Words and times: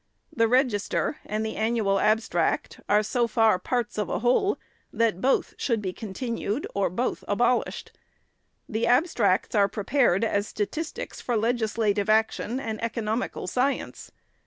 The 0.35 0.47
"Register" 0.47 1.17
and 1.27 1.45
the" 1.45 1.55
Annual 1.57 1.99
Abstract" 1.99 2.79
are 2.89 3.03
so 3.03 3.27
far 3.27 3.59
parts 3.59 3.99
of 3.99 4.09
a 4.09 4.17
whole, 4.17 4.57
that 4.91 5.21
both 5.21 5.53
should 5.57 5.79
be 5.79 5.93
continued 5.93 6.65
or 6.73 6.89
both 6.89 7.23
abolished. 7.27 7.91
The 8.67 8.87
Abstracts 8.87 9.53
are 9.53 9.67
prepared 9.67 10.23
as 10.23 10.47
statistics 10.47 11.21
for 11.21 11.37
legislative 11.37 12.09
action 12.09 12.59
and 12.59 12.79
eco 12.81 13.01
nomical 13.01 13.47
science. 13.47 14.11